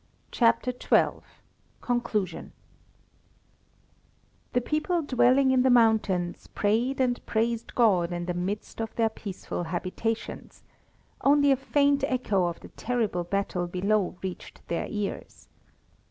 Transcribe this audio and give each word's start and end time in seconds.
CHAPTER 0.31 0.71
XIII 0.81 1.19
CONCLUSION 1.81 2.53
The 4.53 4.61
people 4.61 5.03
dwelling 5.03 5.51
in 5.51 5.61
the 5.61 5.69
mountains 5.69 6.47
prayed 6.47 6.99
and 6.99 7.23
praised 7.27 7.75
God 7.75 8.11
in 8.11 8.25
the 8.25 8.33
midst 8.33 8.81
of 8.81 8.95
their 8.95 9.09
peaceful 9.09 9.65
habitations; 9.65 10.63
only 11.23 11.51
a 11.51 11.55
faint 11.55 12.03
echo 12.07 12.45
of 12.47 12.61
the 12.61 12.69
terrible 12.69 13.23
battle 13.23 13.67
below 13.67 14.15
reached 14.23 14.67
their 14.69 14.87
ears. 14.89 15.47